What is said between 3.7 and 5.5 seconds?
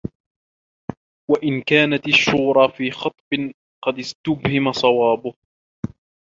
قَدْ اسْتُبْهِمَ صَوَابُهُ